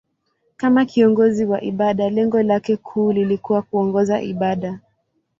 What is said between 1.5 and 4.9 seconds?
ibada, lengo lake kuu lilikuwa kuongoza ibada.